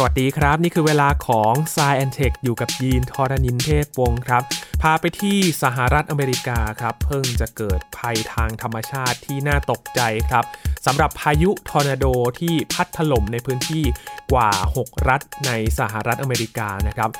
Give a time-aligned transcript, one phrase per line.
[0.00, 4.42] สวัสดีครับ นี่คือเวลาของ s ซแอนเทคอยู่กับยีนทอรานินเทพวงศ์ครับ
[4.82, 10.00] พาไปที่สหรัฐอเมริกาครับ เพิ่งจะเกิดภัยทางธรรมชาติที่น่าตกใจ
[10.30, 10.44] ครับ
[10.86, 12.06] สำหรับพายุทอร์นาโด
[12.40, 13.84] ที่พัดถล่มในพื้นที่
[14.32, 17.10] กว่า 6 รัฐในสหรัฐอเมริกานะครับ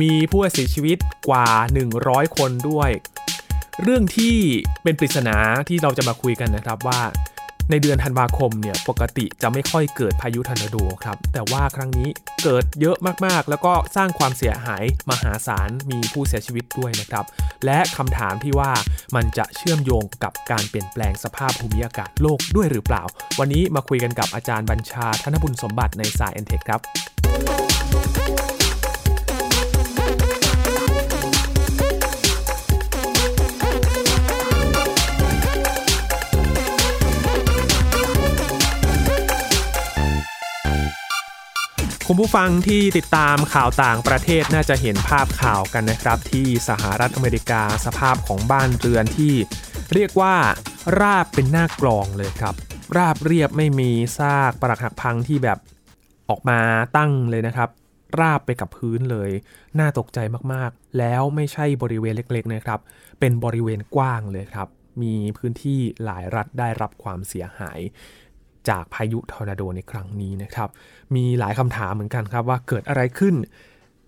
[0.00, 0.98] มีผู้เสียชีวิต
[1.28, 1.48] กว่า
[1.92, 2.90] 100 คนด้วย
[3.82, 4.36] เรื่องที่
[4.82, 5.36] เป็นปริศนา
[5.68, 7.00] ที่เราจะมาคุยกันนะครับว่า
[7.70, 12.08] ในเดือนธันวาคมเนี่ยปกติจะไม่ค่อยเกิดพายุทอร์นาโดครับแต่ว่าครั้งนี้
[12.44, 17.24] เกิดเยอะมากๆ แล้วก็สร้างความเสียหายมหาศาลมีผู้เสียชีวิตด้วยนะครับ
[17.64, 18.72] และคำถามที่ว่า
[19.16, 23.02] มันจะเชื่อมโยงกับการเปลี่ยนแปลงสภาพภูมิอากาศโลกด้วยหรือเปล่า
[23.38, 26.80] วันนี้มาคุยกันกับอาจารย์บัญชาธนบุญสมบัติในสายเอ็นเทคครับ
[42.08, 49.34] คุณผู้ฟังที่ติดตามข่าวต่างประเทศน่าจะเห็นภาพข่าวกันนะครับ ที่สหรัฐอเมริกาสภาพของบ้านเรือนที่
[49.94, 50.36] เรียกว่า
[51.00, 52.54] ราบเป็นหน้ากลองเลยครับ
[52.96, 55.58] ราบเรียบไม่มีซากปรักหักพังที่แบบ
[56.28, 56.60] ออกมา
[56.96, 57.68] ตั้งเลยนะครับ
[58.20, 59.30] ราบไปกับพื้นเลย
[59.78, 60.18] น่าตกใจ
[60.52, 62.80] มากๆ แล้วไม่ใช่บริเวณเล็กๆนะครับ
[63.20, 64.68] เป็นบริเวณกว้างเลยครับ
[65.02, 67.78] มีพื้นที่หลายรัฐได้รับความเสียหาย
[68.68, 70.68] จากพายุทอร์นาโดในครั้งนี้นะครับ
[71.14, 73.34] มีหลายคำถามเหมือนกันครับว่าเกิดอะไรขึ้น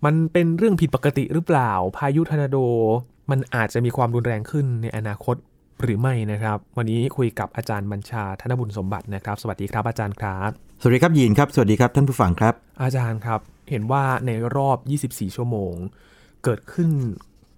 [0.04, 2.58] มันเป็นเรื่องผิดปกติหรือเปล่า พายุทอร์นาโด
[3.30, 5.36] มันอาจจะมีความรุนแรงขึ้นในอนาคต
[5.82, 15.74] หรือไม่นะครับ วันนี้คุยกับอาจารย์บัญชาธนบุญสมบัตินะครับ สวัสดีครับอาจารย์ครับ สวัสดีครับยีนครับ สวัสดีครับท่านผู้ฟังครับ อาจารย์ครับ เห็นว่าในรอบ 24 ชั่วโมง
[16.44, 16.90] เกิดขึ้น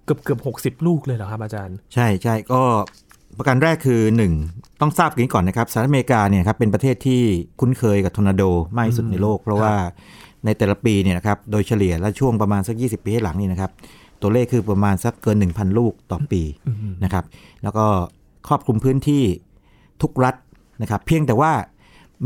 [0.05, 0.41] เกือบเกือบ
[0.81, 2.63] 60 ลูกเลยเหรอครับอาจารย์ ใช่ใช่ก็
[3.39, 4.01] ประการแรกคือ
[4.43, 7.23] 1 ต้องทราบกันก่อนนะครับสหรัฐอเมริกาเนี่ยครับเป็นประเทศที่
[7.61, 8.43] คุ้นเคยกับทอร์นาโด
[8.77, 9.75] มากที่สุดในโลก เพราะว่า
[10.45, 13.71] ในแต่ละปีเนี่ยนะครับโดยเฉลี่ยและช่วงประมาณสัก 20 ปีให้หลังนี่นะครับ
[14.23, 16.43] ตัวเลขคือประมาณสักเกิน 1,000 ลูกต่อปี
[17.05, 17.25] นะครับ
[17.63, 17.87] แล้วก็
[18.49, 19.25] ครอบคลุมพื้นที่
[20.03, 20.35] ทุกรัฐ
[20.83, 21.53] นะครับเพียงแต่ว่า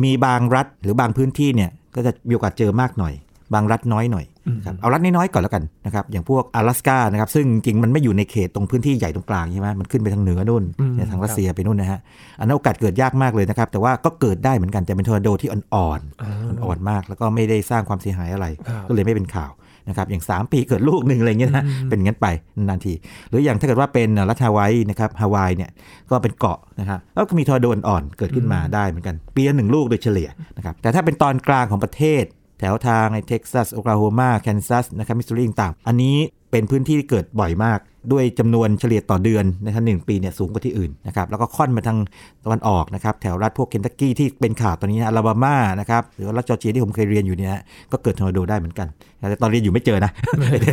[0.05, 3.15] มีบางรัฐหรือบางพื้นที่เนี่ยก็จะมีโอกาสเจอมากหน่อย
[3.54, 4.26] บางรัฐน้อยหน่อย
[4.66, 12.00] ครับเอารัฐน้อยๆก่อนแล้วกันนะครับอย่างพวก阿拉斯านะครับซึ่งจริงๆมันไม่อยู่ในเขตตรงพื้นที่ใหญ่ตรงกลางใช่ไหมมันขึ้นไปทางเหนือนู่น อืม เนี่ยทางรัสเซียไปนู่นนะฮะ
[12.40, 19.52] อันนั้นโอกาสเกิดยากมากเลยนะครับแต่ว่าก็เกิดได้เหมือนกันแต่เป็นทอร์นาโดที่อ่อน อ่า ๆอ่อนๆมาก แล้วก็ไม่ได้สร้างความเสียหายอะไร ครับ ก็เลยไม่เป็นข่าว
[19.90, 22.28] นะครับอย่าง 3 ปีเกิดลูกหนึ่งอะไรเงี้ยนะเป็นอย่างนั้นไป
[22.70, 22.94] นานที
[23.30, 25.70] หรืออย่างถ้าเกิดว่าเป็นรัฐฮาวายนะครับฮาวายเนี่ย
[26.12, 32.30] ก็เป็นเกาะนะครับแล้วก็มีทอร์นาโดอ่อนๆเกิดขึ้นมาได้เหมือนกันปีละหนึ่งลูกโดยเฉลี่ยนะครับแต่ถ้าเป็นตอนกลางของประเทศ แ
[32.65, 36.17] ถวทางในเท็กซัสโอคลาโฮมาแคนซัสนะครับมิสซูรีต่างๆ อันนี้
[36.51, 37.79] เป็นพื้นที่ที่เกิดบ่อยมาก
[38.13, 41.99] ด้วยจำนวนเฉลี่ยต่อเดือนในทั้งหนึ่งปีเนี่ยสูงกว่าที่อื่นนะครับแล้วก็ค่อนมาทาง
[42.45, 47.61] ตะวันออกนะครับแถวรัฐพวกเคนตักกี้ที่เป็นข่าวตอนนี้นะอลาบามานะครับหรือว่ารัฐจอร์เจียที่ผมเคยเรียนอยู่เนี่ย
[47.93, 48.87] ก็เกิดทอร์นาโดได้เหมือนกัน
[49.31, 50.11] แต่ตอนเรียนอยู่ไม่เจอนะ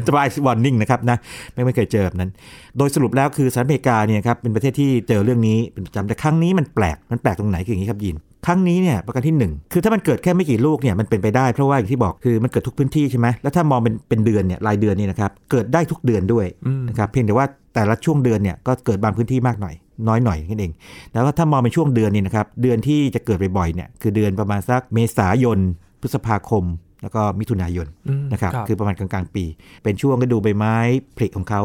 [0.08, 1.18] สบาย warning นะครับนะ
[1.54, 2.30] ไม่ไม่เคยเจอแบบนั้น
[2.78, 8.16] โดยสรุปแล้วคือสหรัฐอเมริกาเนี่ยครับเป็นประเทศที่เจอเรื่องนี้เป็นประจำแต่ครั้งนี้มันแปลกมันแปลกตรงไหนคืออย่างนี้ครับยิน
[8.46, 19.76] ครั้งนี้เนี่ยประการที่หนึ่งคือถ้ามันเกิดแค่ไม่กี่ลูกเนี่ยมันเป็นไปได้เพราะว่าอย่างที่บอกคือมันเกิดทุกพื้นที่ใช่ไหมแล้วถ้ามองเป็นเป็นเดือนเนี่ยรายเดือนนี่นะครับเกิดได้ทุกเดือนด้วยอืมนะครับเพียงแต่ว่าแต่ละช่วงเดือนเนี่ยก็เกิดบางพื้นที่มากหน่อย
[20.08, 20.72] น้อยหน่อยนั่นเอง
[21.14, 25.60] แล้วก็ถ้ามองเป็นช่วงเดือนนี่นะครับเดือนที่จะเกิดบ่อยๆเนี่ยคือเดือนประมาณสักเมษายน
[26.02, 26.64] พฤษภาคม
[27.02, 29.44] แล้วก็มิถุนายนอืมนะครับครับคือประมาณกลางๆปี
[29.84, 30.76] เป็นช่วงฤดูใบไม้
[31.18, 31.62] ผลิของเขา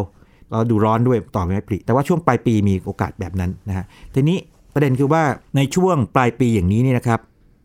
[0.52, 4.38] ก็ดูร้อนด้วยต่อใบไม้ผลิแต่ว่าช่วงปลายปีมีโอกาสแบบนั้นนะฮะทีนี้
[4.76, 5.22] ประเด็นคือว่า
[5.56, 7.20] ในช่วงปลายปีอย่างนี้เนี่ยนะครับ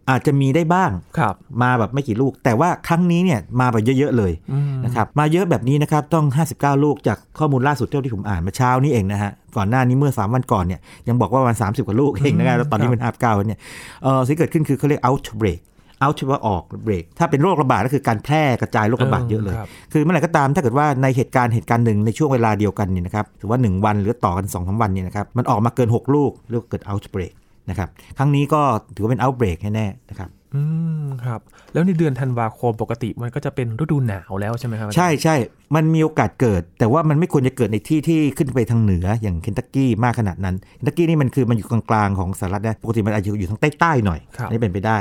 [0.10, 13.60] อาจจะมีได้บ้างครับมาแบบไม่กี่ลูก แต่ว่าครั้งนี้เนี่ยมาแบบเยอะๆเลยอืมนะครับมาเยอะแบบนี้นะครับต้อง 59 ลูกจากข้อมูลล่าสุดเท่าที่ผมอ่านมาเช้านี้เองนะฮะก่อนหน้านี้เมื่อ 3 วันก่อนเนี่ยยังบอกว่าวัน 30 กว่าลูกเองนะครับแล้วตอนนี้มัน59แล้วเนี่ย
[14.04, 15.60] เออสิ่งที่เกิดขึ้นคือเขาเรียก outbreak
[16.04, 27.34] out ว่าออกเบรกถ้าเป็นโรคระบาดก็คือการแพร่กระจายโรคระบาดเยอะเลยครับคือเมื่อไหร่ก็ตามถ้าเกิดว่าในเหตุการณ์เหตุการณ์หนึ่งในช่วงเวลาเดียวกันเนี่ยนะครับถือว่า 1 วันหรือต่อกัน2อสวันเนี่ยนะครับมันออกมาเกิน 6 ลูกเรียกว่าเกิด outbreak
[27.70, 28.62] นะครับครั้งนี้ก็
[28.96, 30.62] ถือว่าเป็น outbreak แน่ๆนะครับ อื
[31.04, 31.42] มครับ
[31.74, 35.36] แล้วในเดือนธันวาคมปกติมันก็จะเป็นฤดูหนาวแล้วใช่ไหมครับอาจารย์ใช่ใช่
[35.76, 44.98] มันมีโอกาสเกิด แต่ว่ามันไม่ควรจะเกิดในที่ที่ขึ้นไปทางเหนืออย่างเคนตักกี้มากขนาดนั้นเคนตักกี้นี่มันคือมันอยู่กลางๆของสหรัฐนะปกติมันอาจจะอยู่ทางใต้ๆหน่อยครับอันนี้เป็นไปได้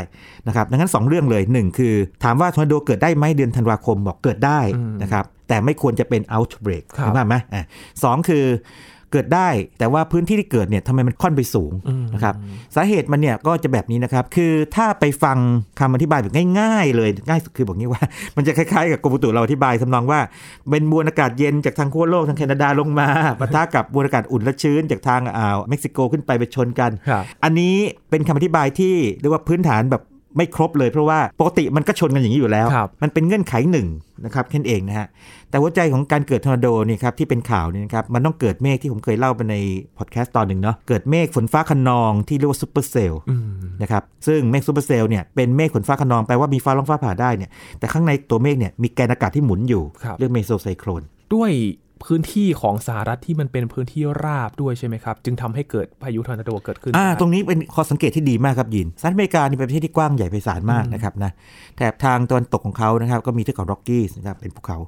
[0.47, 4.61] นะครับดังนั้น 2 เรื่องเลย 1 คือ ถามว่าทอร์นาโดเกิดได้ไหมเดือนธันวาคมบอกเกิดได้
[5.03, 7.65] นะครับแต่ไม่ควรจะเป็น outbreak ครับเห็นไหมอะ
[8.03, 8.45] สองคือ
[9.13, 9.49] เกิดได้
[9.79, 12.35] แต่ว่าพื้นที่ที่เกิดเนี่ยทำไมมันค่อนไปสูงอืมนะครับ
[12.77, 15.39] สาเหตุมันเนี่ยก็จะแบบนี้นะครับ คือถ้าไปฟัง
[15.81, 18.03] คำอธิบายแบบง่าย ๆ เลยง่ายสุดคือบอกงี้ว่า
[18.37, 20.21] มันจะคล้ายๆกับกรมอุตุเราอธิบายทำนองว่า
[20.71, 23.09] เป็นมวลอากาศเย็นจากทางขั้วโลกทางแคนาดาลงมา
[23.41, 27.77] ปะทะกับมวลอากาศอุ่นและชื้นจากทางอ่าวเม็กซิโกขึ้นไปไปชนกันครับอันนี้
[28.11, 30.03] เป็นคำอธิบายที่เรียกว่าพื้นฐานแบบ
[30.37, 33.89] ไม่ครบเลยเพราะว่าปกติมันก็ชนกันอย่างนี้อยู่แล้วครับมันเป็นเงื่อนไขหนึ่ง
[34.25, 35.07] นะครับแค่นั้นเองนะฮะ
[35.51, 39.57] แต่หัวใจของการเกิดทอร์นาโดเนี่ยครับที่เป็นข่าวเนี่ยนะครับมันต้องเกิดเมฆที่ผมเคยเล่าไปใน
[39.99, 43.45] พอดแคสต์ตอนหนึ่งเนาะเกิดเมฆฝนฟ้าคะนองที่เรียกว่า supercell อืม
[43.83, 51.03] นะครับซึ่งเมฆ supercell เนี่ยเป็นเมฆฝนฟ้าคะนองแปลว่ามีฟ้าร้องฟ้าผ่าได้เนี่ยแต่ข้างในตัวเมฆเนี่ยมีแกนอากาศที่หมุนอยู่ครับเรียก mesocyclone
[51.35, 51.51] ด้วย
[52.05, 61.31] พื้นที่ของสหรัฐที่มันเป็นพื้นที่ราบด้วยใช่ไหมครับ จึงทำให้เกิดพายุทอร์นาโดเกิดขึ้นอ่าได้ตรงนี้เป็นข้อสังเกตที่ดีมากครับยินสหรัฐอเมริกานี่เป็นประเทศที่กว้างใหญ่ไพศาลมากนะครับนะ
[61.77, 64.79] แถบทางตะวันตกของเขานะครับก็มีเทือกเขาร็อกกี้นะครับเป็นภูเขา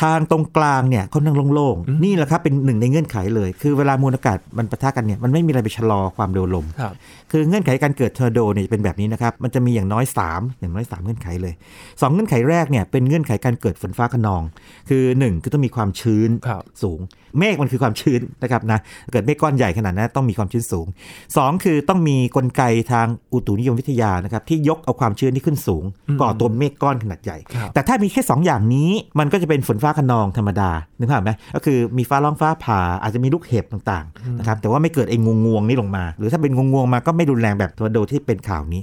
[0.00, 6.94] ทางตรงกลางเนี่ยค่อนข้างโล่งๆ นี่แหละครับเป็นหนึ่งในเงื่อนไขเลย คือเวลามวลอากาศมันปะทะกันเนี่ยมันไม่มีอะไรไปชะลอความเร็วลมครับ
[7.30, 14.42] คือเงื่อนไขการเกิดทอร์นาโดเนี่ยเป็นแบบนี้นะครับมันจะมีอย่างน้อย 3 อย่างน้อย 3 เงื่อนไขเลย 2 เงื่อนไขแรกเนี่ยเป็นเงื่อนไขการเกิดฝนฟ้าขนอง
[14.88, 17.00] คือ 1 คือต้องมีความชื้นครับสูง
[17.38, 18.78] เมฆมันคือความชื้นนะครับนะ
[19.12, 20.86] เกิดเมฆก้อนใหญ่ขนาดนั้นต้องมีความชื้นสูง
[21.24, 22.62] 2 คือต้องมีกลไก
[22.92, 25.84] ทางอุตุนิยมวิทยานะครับที่ยกเอาความชื้นที่ขึ้นสูง
[26.20, 38.82] ก่อตัวเมฆก้อนขนาดใหญ่ครับแต่ถ้ามีแค่ 2 อย่างนี้มันก็จะเป็นฝนฟ้าคะนองธรรมดานึกภาพไหมก็คือมีฟ้าร้องฟ้าผ่าอาจจะมีลูกเห็บต่างๆนะครับแต่ว่าไม่เกิดไอ้งวงงวงๆนี่ลงมา หรือถ้าเป็นงวงงวงๆมาก็ไม่รุนแรงแบบทอร์นาโดที่เป็นข่าวนี้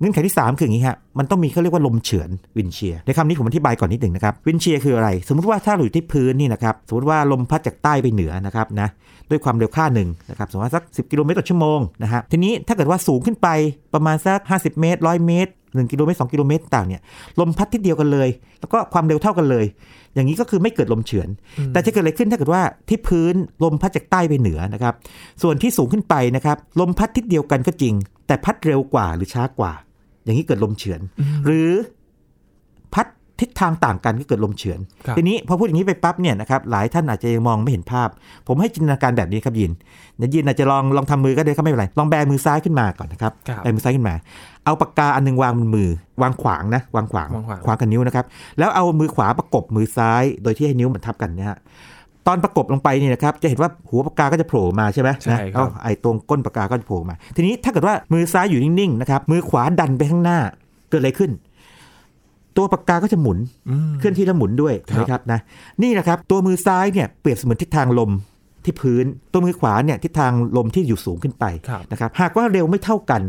[0.00, 8.88] เงื่อนไขที่ 3 คืออย่างนี้ฮะ มันต้องมีเขาเรียกว่าลมเฉือน wind shear ในคำนี้ผมอธิบายก่อนนิดหนึ่งนะครับ wind shear คืออะไร สมมุติว่าถ้าเราอยู่ที่พื้นนี่นะครับ สมมติว่าลมพัดจากใต้ไปเหนือนะครับนะ
[9.30, 13.48] ด้วยความเร็วค่าหนึ่งนะครับ สมมติว่าสัก 10 กิโลเมตรต่อชั่วโมงนะฮะ ทีนี้ถ้าเกิดว่าสูงขึ้นไป
[13.94, 17.00] ประมาณสัก 50 เมตร 100 เมตร 1กิโลเมตร2กิโลเมตรต่างเนี่ย
[17.40, 18.28] ลมพัดทิศเดียวกันเลย
[18.60, 19.64] แล้วก็ความเร็วเท่ากันเลย
[20.14, 21.28] อย่างนี้ก็คือไม่เกิดลมเฉือน
[21.72, 23.34] แต่จะเกิดอะไรขึ้นถ้าเกิดว่าที่พื้น
[23.64, 24.94] ลมพัดจากใต้ไปเหนือนะครับ
[25.42, 27.94] ส่วนที่สูงขึ้นไปนะครับลมพัดทิศเดียวกันก็จริง
[28.26, 29.72] แต่พัดเร็วกว่าหรือช้ากว่า
[30.24, 31.00] อย่างนี้เกิดลมเฉือน
[31.46, 31.99] หรือพัด
[33.40, 38.08] ทิศทางต่างกันก็เกิดลมเฉือนครับทีนี้พอพูดอย่างนี้ไปปั๊บเนี่ยนะครับหลายท่านอาจจะยังมองไม่เห็นภาพ
[38.48, 39.72] ผมให้จินตนาการแบบนี้ครับยิน
[40.16, 44.14] เดี๋ยวยินอาจจะลองลองทำมือก็ได้ก็ไม่เป็นไรลองแบมือซ้ายขึ้นมาก่อนนะครับครับแบมือซ้ายขึ้นมา
[44.64, 45.90] เอาปากกาอันหนึงวางบนมือ
[46.22, 48.24] วางขวางนะวางขวางวางขวางขวางกับนิ้วนะครับ
[48.58, 51.58] แล้วเอามือขวาประกบมือซ้าย โดยที่ให้นิ้วมันทับกันนะฮะ
[52.26, 60.38] ตอนประกบลงไปนี่นะครับจะเห็นว่าหัวปากกาก็จะโผล่มาใช่ไหมใช่ครับนะเอาไอ้ตรงก้นปากกาก็จะโผล่มา ทีนี้ถ้าเกิดว่ามือซ้ายอยู่นิ่งๆนะครับมือขวาดันไปข้างหน้า
[60.90, 61.30] เกิดอะไรขึ้น
[62.56, 63.38] ตัวปากกาก็จะหมุน
[63.70, 65.40] อืมเคลื่อนที่แล้วหมุนด้วยครับนะครับนะ
[65.82, 68.10] นี่นะครับตัวมือซ้ายเนี่ยเปรียบเสมือนทิศทางลม
[68.64, 73.22] ที่พื้น ตัวมือขวาเนี่ยทิศทางลมที่อยู่สูงขึ้นไปครับนะครับหากว่าเร็วไม่เท่ากัน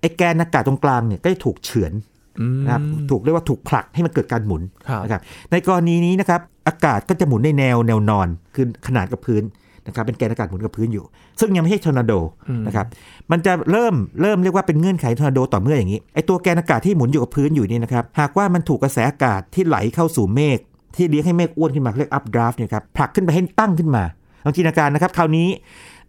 [0.00, 1.92] ไอ้แกนอากาศตรงกลางเนี่ยก็จะถูกเฉือน
[2.40, 5.20] อืมนะครับถูกเรียกว่าถูกผลักให้มันเกิดการหมุนครับนะครับ
[5.50, 9.42] ในกรณีนี้นะครับอากาศก็จะหมุนในแนวแนวนอนคือขนานกับพื้น
[9.88, 11.04] นะครับเป็นแกนอากาศหมุนกับพื้นอยู่
[11.40, 12.12] ซึ่งยังไม่ใช่ทอร์นาโด
[12.66, 12.86] นะครับ
[13.30, 20.58] มันจะเริ่มเริ่มเรียกว่าเป็นเงื่อนไขทอร์นาโดต่อเมื่ออย่างนี้ไอ้ตัวแกนอากาศที่หมุนอยู่กับพื้นอยู่นี่นะครับหากว่ามันถูกกระแสอากาศที่ไหลเข้าสู่เมฆ
[20.96, 24.04] ที่เลี้ยงให้เมฆอ้วนขึ้นมาเรียกอัพดราฟเนี่ยครับผลักขึ้นไปให้ตั้งขึ้นมา
[24.44, 25.48] ลองจินตนาการนะครับคราวนี้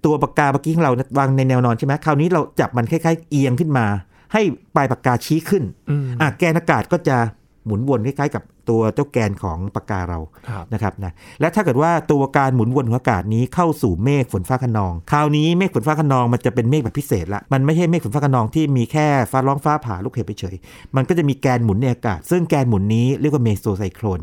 [0.06, 3.86] ตัวปากกาเมื่อกี้ของเราวางในแนวนอนใช่ไหมคราวนี้เราจับมันคล้ายๆเอียงขึ้นมา
[4.34, 4.42] ให้
[4.76, 7.18] ปลายปากกาชี้ขึ้นอืมอะแกนอากาศก็จะ
[7.66, 10.20] หมุนวนคล้ายๆกับตัวเจ้าแกนของปากกาเรา
[10.50, 11.12] ครับนะครับนะ
[11.42, 20.56] และถ้าเกิดว่าตัวการหมุนวนของอากาศนี้เข้าสู่เมฆฝนฟ้าคะนอง คราวนี้เมฆฝนฟ้าคะนองมันจะเป็นเมฆแบบพิเศษละมันไม่ใช่เมฆฝนฟ้าคะนองที่มีแค่ฟ้าร้องฟ้าผ่าลูกเห็บไปเฉย
[20.96, 24.20] มันก็จะมีแกนหมุนในอากาศ ซึ่งแกนหมุนนี้เรียกว่า mesocyclone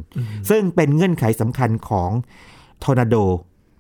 [0.51, 2.11] ซึ่งเป็นเงื่อนไขสำคัญของ
[2.85, 3.17] ทอร์นาโด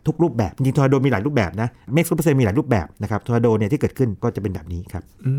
[0.09, 5.33] ทุกรูปแบบ จริงๆทอร์นาโดมีหลายรูปแบบนะเมฆ supercell มีหลายรูปแบบนะครับทอร์นาโดเนี่ยที่เกิดขึ้นก็จะเป็นแบบนี้ครับอื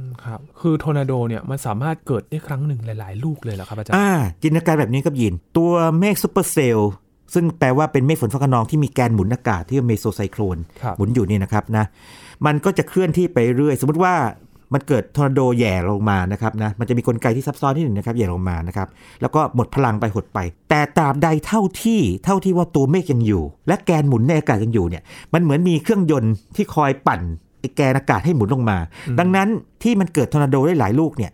[0.00, 4.10] มครับคือทอร์นาโดเนี่ยมันสามารถเกิดได้ครั้งหนึ่งหลาย ๆ ลูกเลยเหรอครับอาจารย์อ่า
[4.42, 6.90] จินตนาการแบบนี้ครับยิน ตัวเมฆ supercell
[7.34, 11.84] ซึ่งแปลว่าเป็นเมฆฝนฟ้าคะนองที่มีแกนหมุนอากาศที่เรียกว่า mesocyclone ครับหมุนอยู่นี่นะครับนะ
[12.46, 14.14] มันก็จะเคลื่อนที่ไปเรื่อย สมมติว่า
[14.74, 18.88] มันเกิดทอร์นาโดแหย่ลงมานะครับนะมันจะมีกลไกที่ซับซ้อนที่หนึ่งนะครับแหย่ลงมานะครับ
[19.20, 20.38] แล้วก็หมดพลังไปหดไป
[20.70, 25.02] แต่ตราบใดเท่าที่เท่าที่ว่าตัวเมฆยังอยู่ และแกนหมุนในอากาศยังอยู่เนี่ย
[25.34, 27.20] มันเหมือนมีเครื่องยนต์ที่คอยปั่น
[27.60, 28.78] ไอ้แกนอากาศให้หมุนลงมา
[29.18, 29.48] ดังนั้น
[29.82, 31.30] ที่มันเกิดทอร์นาโดได้หลายลูกเนี่ย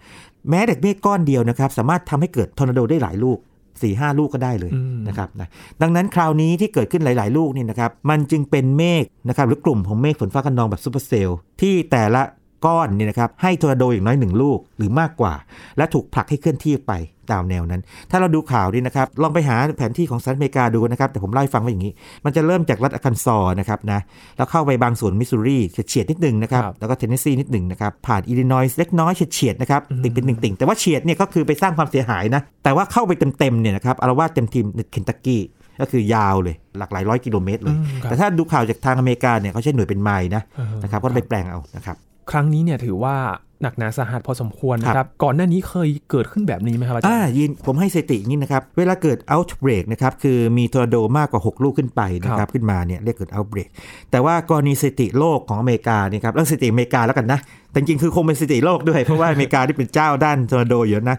[0.48, 5.48] แม้แต่เมฆก้อนเดียวนะครับสามารถทำให้เกิดทอร์นาโดได้หลายลูกสี่ห้าลูกก็ได้เลยอืมนะครับนะ
[5.82, 12.22] ดังนั้นคราวนี้ที่เกิดขึ้นหลาย ๆ ลูกนี่นะครับมันจึงเป็นเมฆนะครับหรือกลุ่มของเมฆฝนฟ้าคะนองแบบ supercell ที่แต่ละ
[12.64, 15.34] ก้อนเนี่ยนะครับให้ทอร์นาโดอย่างน้อยหนึ่งลูกหรือมากกว่า
[15.76, 16.92] และถูกผลักให้เคลื่อนที่ไป
[17.32, 21.92] ตามแนวนั้น ถ้าเราดูข่าวนี่นะครับ ลองไปหาแผนที่ของสหรัฐอเมริกาดูนะครับ แต่ผมเล่าให้ฟังว่าอย่างนี้
[22.24, 24.00] มันจะเริ่มจากรัฐอาร์คันซอนะครับนะ
[24.36, 35.42] แล้วเข้าไปบางส่วนมิสซูรีเฉียดๆนิดนึงนะครับครับ แล้วก็เทนเนสซีนิดหนึ่งนะครับ ผ่านอิลลินอยส์เล็กน้อยเฉียดๆนะครับ ติ่งเป็นติ่งๆแต่ว่าเฉียดเนี่ยก็คือไปสร้างความเสียหายนะ แต่ว่าเข้าไปเต็มๆเนี่ยนะครับอาละวาดเต็มที่ในเคนตักกี้
[35.80, 41.96] ก็คือยาวเลยหลักหลายร้อยกิโลเมตรเลยอืมครับแต่ถ้าดูข่าวจากทางอเมริกาเนี่ยเขาใช้หน่วยเป็นไมล์นะเออนะครับก็ไปแปลงเอานะครับ
[42.30, 43.16] ครั้งนี้เนี่ยถือว่า
[43.62, 53.68] หนักหนาสาหัสพอสมควรนะครับ ก่อนหน้านี้เคยเกิดขึ้นแบบนี้ไหมครับอาจารย์ อ่ายินผมให้สถิติอย่างนี้นะครับ เวลาเกิด outbreak นะครับ คือมีทอร์นาโดมากกว่า 6 ลูกขึ้นไปนะครับครับขึ้นมาเนี่ยเรียกเกิด outbreak
[54.10, 57.38] แต่ว่ากรณีสถิติโลกของอเมริกาเนี่ยครับแล้วสถิติอเมริกาแล้วกันนะ
[57.70, 61.16] แต่จริงๆคือคงเป็นสถิติโลกด้วย เพราะว่าอเมริกาที่เป็นเจ้าด้านทอร์นาโดเยอะนะ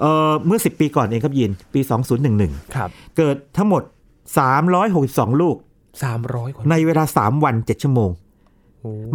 [0.00, 1.80] เอ่อเมื่อ 10 ปีก่อนเองครับยินปี
[2.28, 3.82] 2011ครับเกิดทั้งหมด
[4.62, 5.56] 362 ลูก
[6.04, 8.27] สามร้อยกว่าในเวลา 3 วัน 7 ชั่วโมงโอ้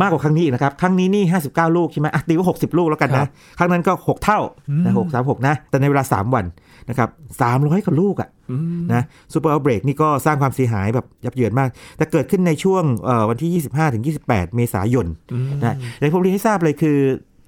[0.02, 3.30] มากกว่าครั้งนี้อีกนะครับ ครั้งนี้นี่ 59 ลูกใช่ไหมอะตีว่า 60 ลูกแล้วกันนะครับ
[3.60, 4.40] ครั้งนั้นก็ 6 เท่า
[4.70, 6.46] อืมนะ6 3 6นะ แต่ในเวลา 3 วัน
[6.90, 7.10] นะครับ
[7.48, 9.04] 300กว่าลูกอะอืมนะ
[9.34, 16.98] super outbreak นี่ก็สร้างความเสียหายแบบยับเยินมาก แต่เกิดขึ้นในช่วงเอ่อวันที่ 25ถึง28 เมษายนอืมนะในผมเรียนให้ทราบเลยคือ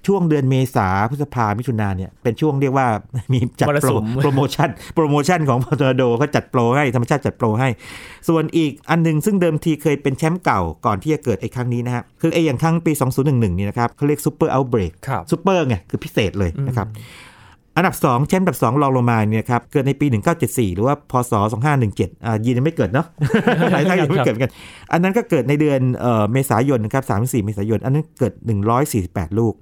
[0.06, 2.86] ช่วงเดือนเมษาพฤษภามิถุนาเนี่ยเป็นช่วงเรียกว่า
[3.32, 7.68] มีจัดโปรมรสุมโปรโมชั่นโปรโมชั่นของทอร์นาโดเขาจัดโปรให้ธรรมชาติจัดโปรให้
[8.28, 12.92] ส่วนอีกอันหนึงซึ่งเดิมทีเคยเป็นแชมป์เก่าก่อนที่จะเกิดไอ้ครั้งนี้นะฮะคือไอ้อย่างครั้งปี
[13.24, 16.88] 2011นี่นะครับเขาเรียก super outbreak ครับซูเปอร์ไงคือพิเศษเลยนะครับ
[17.76, 20.06] อันดับ 2 แชมป์อันดับ 2 รองลงมาเนี่ยครับ เกิดในปี
[20.40, 21.32] 1974 หรือว่าพศ
[21.78, 23.06] 2517 อ่ายีนยังไม่เกิดเนาะ
[23.72, 24.52] หลายท่านยังไม่เกิดเหมือนกัน
[24.92, 28.32] อันนั้นก็เกิดในเดือนเอ่อเมษายนนะครับ 3-4 เมษายน อันนั้นเกิด
[28.86, 29.54] 148 ลูก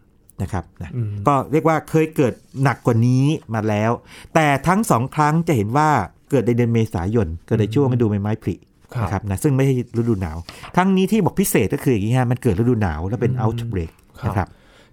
[0.43, 3.25] นะครับนะอืมก็เรียกว่าเคยเกิดหนักกว่านี้
[3.55, 3.91] มาแล้ว
[4.35, 5.88] แต่ทั้งสองครั้งจะเห็นว่า
[6.31, 8.55] เกิดในเดือนเมษายน เกิดในช่วงฤดูใบไม้ผลิ
[8.95, 10.37] ครับนะครับนะซึ่งไม่ใช่ฤดูหนาว
[10.76, 14.49] ครั้งนี้ที่บอกพิเศษก็คืออย่างนี้ฮะมันเกิดฤดูหนาวแล้วเป็น outbreak ครับนะครับ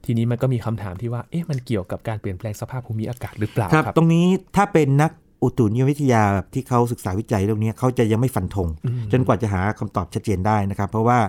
[0.05, 5.11] ทีนี้มันก็มีคำถามที่ว่าเอ๊ะมันเกี่ยวกับการเปลี่ยนแปลงสภาพภูมิอากาศหรือเปล่าครับครับ ตรงนี้ถ้าเป็นนัก
[5.43, 6.21] อุตุนิยมวิทยา
[6.53, 11.19] ที่เขาศึกษาวิจัยเรื่องนี้เขาจะยังไม่ฟันธงอืมจนกว่าจะหาคำตอบชัดเจนได้นะครับ เพราะว่า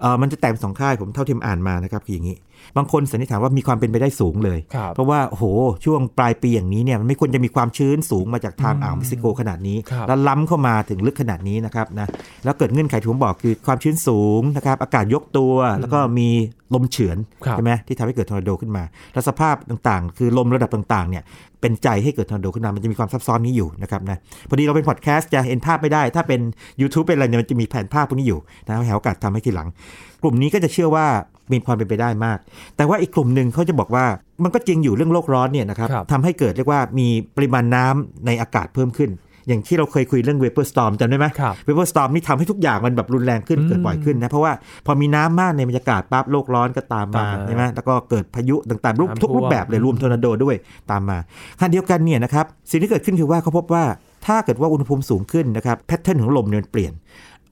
[0.00, 2.36] เอ่อมันจะแตกเป็นสองค่ายผมเท่าที่ผมอ่านมานะครับคืออย่างนี้
[2.76, 5.44] บางคนสันนิษฐานว่ามีความเป็นไปได้สูงเลยครับเพราะว่าโอ้โห
[5.84, 12.08] ช่วงปลายปีอย่างนี้เนี่ยมันไม่ควรจะมีความชื้นสูงมาจากทางอ่าวเม็กซิโกขนาดนี้ครับแล้วล้ำเข้ามาถึงลึกขนาดนี้นะครับนะ
[12.44, 16.28] แล้วเกิดเงื่อนไขที่ผมบอกคือความชื้นสูงนะครับอากาศยกตัวแล้วก็มี
[16.74, 21.22] ลมเฉือนครับใช่ไหมที่ทำให้เกิดทอร์นาโดขึ้นมา แล้วสภาพต่างๆ คือลมระดับต่างๆเนี่ย
[21.60, 26.40] เป็นใจให้เกิดทอร์นาโดขึ้นมา มันจะมีความซับซ้อนนี้อยู่นะครับนะพอดีเราเป็นพอดแคสต์จะเห็นภาพไม่ได้ ถ้าเป็น
[26.80, 29.68] YouTube เป็นอะไรเนี่ยมันจะมีแผนภาพพวกนี้อยู่นะให้โอกาสทำให้ทีหลัง
[30.22, 31.06] กลุ่มนี้ก็จะเชื่อว่า
[31.52, 32.38] มีความเป็นไปได้มาก
[32.76, 34.04] แต่ว่าอีกกลุ่มหนึ่งเขาจะบอกว่า
[34.44, 39.12] มันก็จริงอยู่เรื่องโลกร้อนเนี่ยนะครับครับทำให้เกิดเรียกว่ามีปริมาณน้ำในอากาศเพิ่มขึ้น
[39.48, 44.52] อย่างที่เราเคยคุยเรื่อง vapor storm จำได้ไหมครับ vapor storm นี่ทำให้ทุกอย่างมันแบบรุนแรงขึ้นอืมเกิดบ่อยขึ้นนะเพราะว่า
[44.86, 50.56] พอมีน้ำมากในบรรยากาศปั๊บโลกร้อนก็ตามมาตามมาใช่ไหมแล้วก็เกิดพายุต่างๆรูปน้ำทุกรูปท่วมแบบเลยรวมทอร์นาโดด้วย
[50.90, 51.18] ตามมา
[51.58, 53.84] ขณะเดียวกันเนี่ยนะครับสิ่งที่เกิดขึ้นคือว่าเขาพบว่า
[54.26, 56.92] ถ้าเกิดว่าอุณหภูมิสูงขึ้นนะครับ pattern ของลมเนี่ยมันเปลี่ยน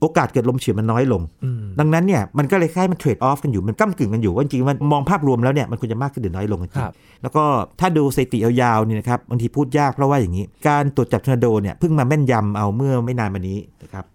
[0.01, 7.43] โอกาสเกิดลมเฉือนมันน้อยลงอืมดังนั้นเนี่ยมันก็เลยคล้ายมัน trade-off กันอยู่มันก้ำกึ่งกันอยู่ว่าจริงๆมันมองภาพรวมแล้วเนี่ยมันควรจะมากขึ้นหรือน้อยลงกันจริคงรับแล้วก็
[7.79, 14.05] ถ้าดูสถิติยาวๆเนี่ยนะครับบางทีพูดยากเพราะว่าอย่างนี้ การตรวจจับทอร์นาโดเนี่ยเพิ่งมาแม่นยำเอาเมื่อไม่นานมานี้นะครับ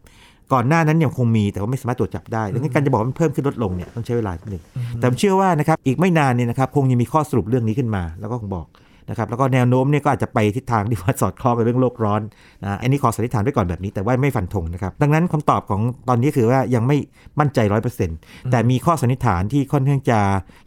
[0.53, 4.62] ก่อนหน้านั้นยังคงมีแต่ว่าไม่สามารถตรวจจับได้ดังนั้นการจะบอกว่ามันเพิ่มขึ้นลดลงเนี่ยต้องใช้เวลานิดนึง
[4.97, 8.67] แต่ผมเชื่อว่านะครับอีกไม่นานเนี่ยนะครับคงยังมีข้อสรุปเรื่องนี้ขึ้นมา แล้วก็คงบอก
[9.11, 12.23] นะครับแล้วก็แนวโน้มเนี่ยก็อาจจะไปทิศทางที่ว่าสอดคล้องกับเรื่องโลกร้อน
[12.64, 16.97] นะอันนี้ขอสันนิษฐานไว้ก่อนแบบนี้แต่ว่าไม่ฟันธงนะครับ ดังนั้นคำตอบของตอนนี้คือว่ายังไม่
[17.40, 18.18] มั่นใจร้อยเปอร์เซ็นต์
[18.50, 20.18] แต่มีข้อสันนิษฐานที่ค่อนข้างจะ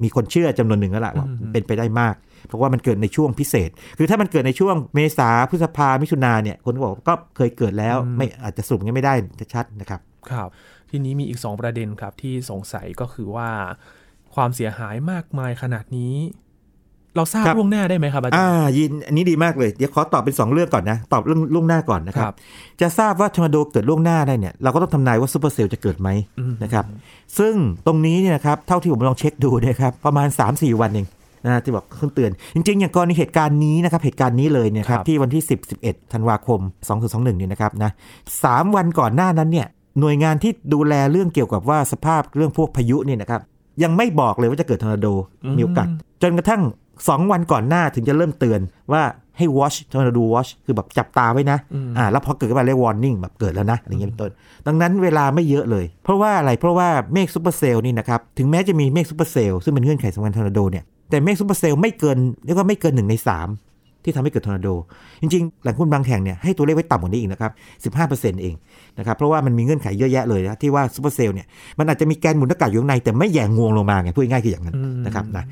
[0.04, 2.16] มีคนเชื่อจำนวนหนึ่งแล้วล่ะว่าเป็นไปได้มาก
[2.48, 9.14] เพราะว่ามันเกิดในช่วงพิเศษ คือถ้ามันเกิดในช่วงเมษาพฤษภามิถุนาเนี่ยคนก็บอกก็เคยเกิดแล้วอืมไม่อาจจะสรุปงั้นไม่ได้
[9.54, 10.00] ชัดนะครับ
[10.32, 10.50] ครับ
[10.90, 13.50] ทีนี้มีอีก 2 ประเด็นครับที่สงสัยก็คือว่า
[14.36, 16.14] ความเสียหายมากมายขนาดนี้
[17.16, 22.36] เราทราบครับล่วงหน้าได้ไหมครับอาจารย์ อ่ายินอันนี้ดีมากเลยเดี๋ยวขอตอบเป็น2เรื่องก่อนนะตอบเรื่องล่วงหน้าก่อนนะครับครับ
[22.82, 26.86] จะทราบว่าทอร์นาโดเกิดล่วงหน้าได้เนี่ยเราก็ต้องทำนายว่า supercell จะเกิดไหมอืมนะครับ
[27.38, 27.54] ซึ่ง
[27.86, 31.08] ตรงนี้เนี่ยนะครับเท่าที่ผมลองเช็คดูเนี่ยนะครับประมาณ 3-4 วันเอง
[31.46, 36.60] นะที่บอกขึ้นเตือน จริง ๆ อย่างกรณีเหตุการณ์นี้นะครับ เหตุการณ์นี้เลยเนี่ยครับครับที่วันที่ 10 11 ธันวาคม
[37.00, 37.92] 2021เนี่ยนะครับนะ
[38.44, 39.68] สามวันก่อนหน้านั้นเนี่ย
[40.00, 43.42] หน่วยงานที่ดูแลเรื่องเกี่ยวกับว่าสภาพเรื่องพวกพายุเนี่ยนะครับ
[43.84, 45.08] ยังไม่บอกเลยว่าจะเกิดทอร์นาโด
[45.58, 45.88] มีโอกาส
[46.22, 46.62] จนกระทั่ง
[47.04, 48.60] 2 วันก่อนหน้าถึงจะเริ่มเตือน
[48.92, 49.04] ว่า
[49.38, 54.32] ให้ watch tornado watch คือแบบจับตาไว้นะอืมอ่าแล้วพอเกิดขึ้นมาเรียก warning แบบเกิดแล้วนะอะไรเงี้ยเป็นต้น
[54.68, 63.50] ดังนั้นเวลาไม่เยอะเลย เพราะว่าอะไรเพราะว่าเมฆ supercell นี่นะครับ ถึงแม้จะมีเมฆ supercell ซึ่งเป็นเงื่อนไขสำคัญทอร์นาโดเนี่ยแต่เมฆ supercell ไม่เกินเรียกว่าไม่เกินหนึ่งในสาม
[64.08, 64.70] ที่ทำให้เกิดทอร์นาโด
[65.22, 67.52] จริงๆ แหล่งข้อมูลบางแห่งเนี่ยให้ตัวเลขไว้ต่ำกว่านี้อีกนะครับ
[67.96, 68.56] 15%เอง
[68.98, 71.48] นะครับ เพราะว่ามันมีเงื่อนไขเยอะแยะเลยนะที่ว่า supercell เนี่ย
[71.80, 75.46] มันอาจจะมีแกนหมุนอากาศอยู่ข้างในแต่ไม่แหย่งงวงลงมาไงพูดง่ายๆคืออย่างนั้นอืมนะครับนะ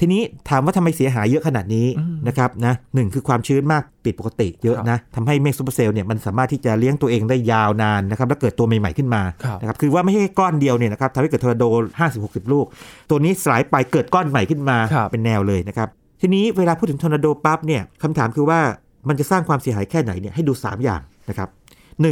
[0.00, 11.64] ทีนี้ถามว่าทำไมเสียหายเยอะขนาดนี้อืมนะครับนะหนึ่งคือความชื้นมากผิดปกติเยอะนะทำให้เมฆ supercell เนี่ยมันสามารถที่จะเลี้ยงตัวเองได้ยาวนานนะครับแล้วเกิดตัวใหม่ๆขึ้นมาครับนะครับคือว่าไม่ใช่ก้อนเดียวเนี่ยนะครับทำให้เกิดทอร์นาโด
[12.08, 12.66] 50-60 ลูก
[13.10, 15.88] ตัวนี้สลายไปเกิดก้อนใหม่ขึ้นมาครับเป็นแนวเลยนะครับ
[16.20, 18.60] ทีนี้เวลาพูดถึงทอร์นาโดปั๊บเนี่ยคำถามคือว่า
[19.08, 21.48] มันจะสร้างความเสียหายแค่ไหนเนี่ยให้ดู 3 อย่างนะครับ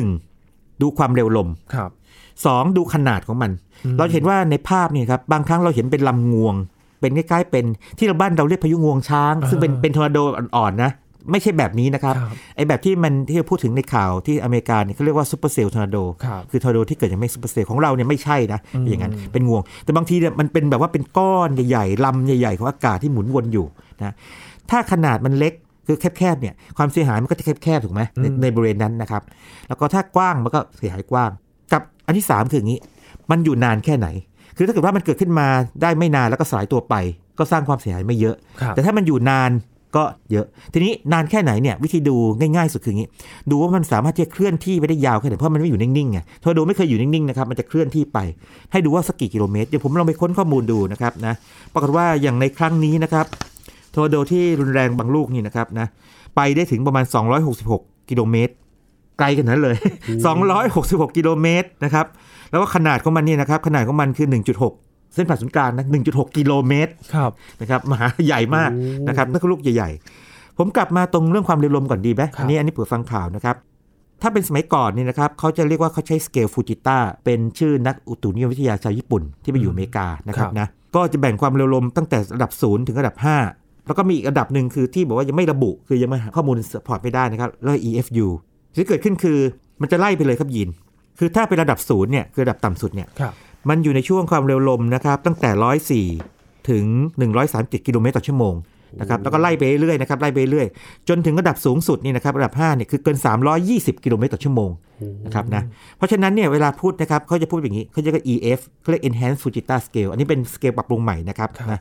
[0.08, 0.82] 1.
[0.82, 1.90] ดูความเร็วลมครับ
[2.34, 2.76] 2.
[2.76, 3.50] ดูขนาดของมัน
[3.84, 6.54] อืมเราจะเห็นว่าในภาพเนี่ยครับบางครั้งเราเห็นเป็นลำงวง
[7.00, 7.64] เป็นคล้ายๆเป็น
[7.98, 10.92] ที่เราบ้านเราเรียกพายุงวงช้าง ซึ่งเป็นอ่าเป็นทอร์นาโดอ่อนๆนะ
[11.30, 23.66] ไม่ใช่แบบนี้นะครับครับไอ้แบบที่มันที่เราพูดถึงในข่าวที่อเมริกาเนี่ยเขาเรียกว่า supercell tornado ครับคือทอร์นาโดที่เกิดจากเมฆ supercell ของเราเนี่ยไม่ใช่นะอืมอย่างนั้น เป็นงวง แต่บางทีเนี่ยมันเป็นแบบว่าเป็นก้อนใหญ่ๆลำใหญ่ๆ ของอากาศที่หมุนวนอยู่
[24.04, 24.14] นะ
[24.70, 25.52] ถ้าขนาดมันเล็ก
[25.86, 29.22] คือแคบๆเนี่ยความเสียหายมันก็จะแคบๆถูกไหมในในบริเวณนั้นนะครับ
[29.68, 31.30] แล้วก็ถ้ากว้างมันก็เสียหายกว้าง
[31.72, 32.80] กับอันที่สามคืออย่างนี้
[33.30, 34.08] มันอยู่นานแค่ไหน
[34.58, 35.48] คือถ้าเกิดว่ามันเกิดขึ้นมา
[35.82, 36.94] ได้ไม่นานแล้วก็สลายตัวไป
[37.38, 39.50] ก็สร้างความเสียหายไม่เยอะครับแต่ถ้ามันอยู่นาน
[39.96, 43.08] ก็เยอะ ทีนี้นานแค่ไหนเนี่ยวิธีดูง่ายๆสุดคืออย่างนี้
[43.50, 48.18] ดูว่ามันสามารถที่จะเคลื่อนที่ไปได้ยาวแค่ไหนเพราะมันไม่อยู่นิ่งๆไงทอร์นาโดไม่เคยอยู่นิ่งๆนะครับมันจะเคลื่อนที่ไป
[48.72, 51.34] ให้ดูว่าสักกี่กิโลเมตรเดี๋ยวผมลองไปค้นข้อมูลดูนะครับนะ
[51.72, 53.26] ปรากฏว่าอย่างในครั้งนี้นะครับ
[53.94, 55.86] ทอร์นาโดที่รุนแรงบางลูกนี่นะครับนะ
[56.36, 57.04] ไปได้ถึงประมาณ
[57.56, 58.52] 266 กิโลเมตร
[59.18, 59.76] ไกลขนาดนั้นเลย
[60.46, 62.06] 266 กิโลเมตรนะครับ
[62.50, 64.28] แล้วก็ขนาดของมันเนี่ยนะครับ ขนาดของมันคือ
[64.70, 73.56] 1.6 เส้นผ่านศูนย์กลางนะ1.6 กิโลเมตรครับนะครับมหาใหญ่มากโอ้นะครับนั่นก็ลูกใหญ่ๆ ผมกลับมาตรงเรื่องความเร็วลมก่อนดีไหมครับอันนี้อันนี้เผื่อฟังข่าวนะครับ
[74.22, 83.16] ถ้าเป็นสมัยก่อนเนี่ยนะครับเขาจะเรียกว่าเขาใช้สเกลฟูจิต้าเป็นชื่อนักอุตุนิยมวิทยาชาวญี่ปุ่นที่ไปอยู่อเมริกานะครับนะก็จะแบ่งความเร็วลมตั้งแต่ระดับ 0 ถึงระดับ
[83.50, 88.26] 5 แล้วก็มีอีกระดับหนึ่งคือที่บอกว่ายังไม่ระบุ คือยังไม่หาข้อมูล support ไม่ได้นะครับแล้ว EFU
[88.74, 89.38] ที่เกิดขึ้นคือ
[89.80, 90.68] มันจะไล่ไปเลยครับยิน
[91.18, 93.32] คือถ้าเป็นระดับศูนย์เนี่ยคือระดับต่ำสุดเนี่ยครับ
[93.68, 96.84] มันอยู่ในช่วงความเร็วลมนะครับตั้งแต่ 104 ถึง
[97.36, 98.54] 130 กิโลเมตรต่อชั่วโมง
[99.00, 100.66] นะครับแล้วก็ไล่ไปเรื่อยๆนะครับไล่ไปเรื่อย
[101.08, 103.16] จนถึงระดับสูงสุดนี่นะครับระดับ5เนี่ยคือเกิน
[103.60, 104.70] 320 กิโลเมตรต่อชั่วโมง
[105.26, 105.62] นะครับนะ
[105.96, 111.80] เพราะฉะนั้นเนี่ยเวลาพูดนะครับเขาจะพูดอย่างนี้เขาจะเรียก EF เขาเรียก Enhanced Fujita Scale อันนี้เป็นสเกลปรับปรุงใหม่นะครับนะ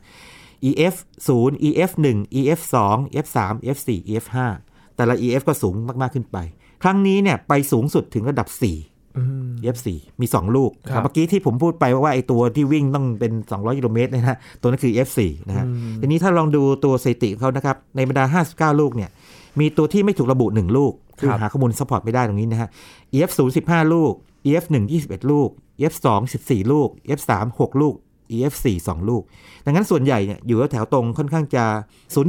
[0.70, 0.96] EF
[1.28, 4.26] 0 EF 1 EF 2 EF 3 EF 4 EF
[4.62, 6.38] 5แต่ละ EF ก็สูงมากๆขึ้นไป
[6.84, 8.97] ครั้งนี้เนี่ยไปสูงสุดถึงระดับ4อืม
[9.76, 9.88] F4
[10.22, 15.66] มี 2 ลูกครับเมื่อกี้ที่ผมพูดไปว่าไอ้ตัวที่วิ่งต้องเป็น 200กิโลเมตรเนยนะฮะตัวนั้นคือ F4 นะฮะ
[16.02, 19.10] ทีนี้ถ้าลองดูตัวสถิติของเขานะครับ ในบรรดา 59 ลูกเนี่ย
[19.60, 22.70] มีตัวที่ไม่ถูกระบุ 1 ลูก คือครับหาข้อมูล support ไม่ได้ตรงนี้นะฮะ
[23.14, 24.14] EF0 15 ลูก
[24.46, 24.76] EF1
[25.08, 26.08] 21 ลูก EF2
[26.42, 27.94] 14 ลูก EF3 6 ลูก
[28.36, 29.24] EF4 2 ลูก
[29.66, 31.66] ดังนั้นส่วนใหญ่เนี่ยอยู่แถวๆตรงค่อนข้างจะ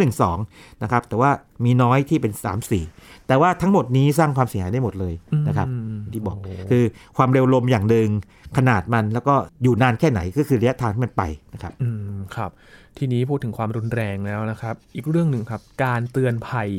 [0.09, 1.31] 012 นะครับ แต่ว่า
[1.64, 5.15] มีน้อยที่เป็น 3 4 แต่ว่าทั้งหมดนี้สร้างความเสียหายได้หมดเลย
[5.49, 6.84] นะครับอืมที่บอกโคือ
[7.17, 8.08] ความเร็วลมอย่างหนึ่ง
[8.56, 11.23] ขนาดมันแล้วก็อยู่นานแค่ไหนก็คือระยะทางที่มันไป
[11.54, 12.50] นะครับอืมครับ
[12.99, 16.71] ทีนี้พูดถึงความรุนแรงแล้วนะครับ อีกเรื่องหนึ่งครับ การเตือนภัย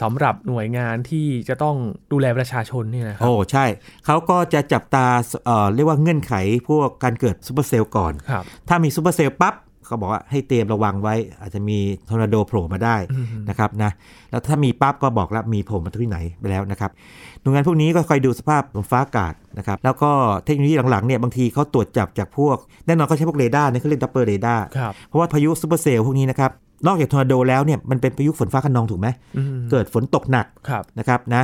[0.00, 1.76] สำหรับหน่วยงานที่จะต้อง
[2.12, 3.64] ดูแลประชาชนเนี่ยนะครัโอ้ใช่
[4.06, 5.06] เขาก็จะจับตา
[5.44, 6.34] เอ่อเรียกว่าเงื่อนไข
[6.68, 9.54] พวกการเกิด supercell ก่อนครับถ้ามี supercell ปั๊บ
[9.86, 11.78] เขาบอกว่าให้เตรียมระวังไว้ อาจจะมี
[12.08, 13.90] ทอร์นาโดโผล่มาได้อืมนะครับนะ
[14.30, 16.90] แล้วถ้ามีปั๊บก็บอกแล้วมีโผล่มาที่ไหนไปแล้วนะครับ
[17.40, 20.10] หน่วยงานพวกนี้ก็คอยดูสภาพลมฟ้าอากาศนะครับแล้วก็
[20.44, 26.50] เทคโนโลยีหลังๆเนี่ยบางทีเขาตรวจจับจากพวก แน่นอนเขาใช้พวกเรดาร์เนี่ยเขาเรียก Doppler เรดาร์ครับเพราะว่าพายุ supercell พวกนี้นะครับ
[26.86, 31.42] นอกจากทอร์นาโดแล้วเนี่ยมันเป็นพายุฝนฟ้าคะนองถูกไหมอืมเกิดฝนตกหนักครับนะครับนะ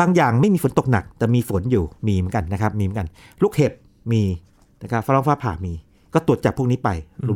[0.00, 3.08] บางอย่างไม่มีฝนตกหนัก แต่มีฝนอยู่มีเหมือนกันนะครับ มีเหมือนกัน
[3.42, 3.72] ลูกเห็บ
[4.12, 4.22] มี
[4.82, 5.72] นะครับฟ้าร้องฟ้าผ่ามี
[6.14, 6.90] ก็ตรวจจับพวกนี้ไป